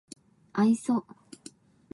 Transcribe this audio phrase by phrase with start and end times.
[0.53, 1.05] 愛想